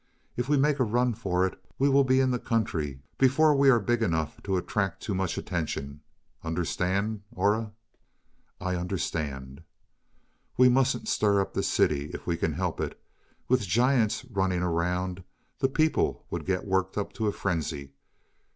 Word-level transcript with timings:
If 0.35 0.49
we 0.49 0.57
make 0.57 0.79
a 0.79 0.83
run 0.83 1.13
for 1.13 1.45
it 1.45 1.63
we 1.77 1.87
will 1.87 2.03
be 2.03 2.19
in 2.21 2.31
the 2.31 2.39
country 2.39 3.01
before 3.19 3.53
we 3.53 3.69
are 3.69 3.79
big 3.79 4.01
enough 4.01 4.41
to 4.41 4.57
attract 4.57 5.03
too 5.03 5.13
much 5.13 5.37
attention. 5.37 6.01
Understand, 6.43 7.21
Aura?" 7.35 7.71
"I 8.59 8.75
understand." 8.77 9.61
"We 10.57 10.69
mustn't 10.69 11.07
stir 11.07 11.39
up 11.39 11.53
the 11.53 11.61
city 11.61 12.09
if 12.15 12.25
we 12.25 12.35
can 12.35 12.53
help 12.53 12.81
it; 12.81 12.99
with 13.47 13.61
giants 13.67 14.25
running 14.31 14.63
around, 14.63 15.23
the 15.59 15.69
people 15.69 16.25
would 16.31 16.47
get 16.47 16.65
worked 16.65 16.97
up 16.97 17.13
to 17.13 17.27
a 17.27 17.31
frenzy. 17.31 17.91